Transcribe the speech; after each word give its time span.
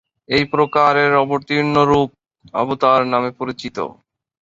এই 0.29 0.43
প্রকারের 0.53 1.11
অবতীর্ণ 1.15 1.75
রূপ 1.83 2.09
"অবতার" 2.53 3.01
নামে 3.07 3.31
পরিচিত। 3.39 3.77